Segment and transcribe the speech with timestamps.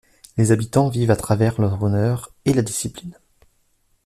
[0.35, 3.19] Les habitants vivent à travers leur honneur et la discipline.